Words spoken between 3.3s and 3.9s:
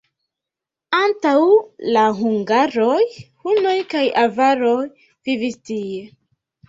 hunoj